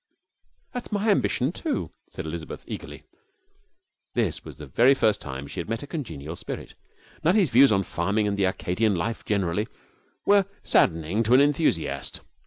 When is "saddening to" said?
10.63-11.35